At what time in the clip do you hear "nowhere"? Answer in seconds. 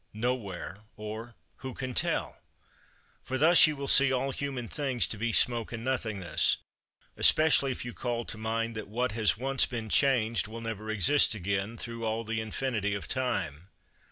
0.15-0.77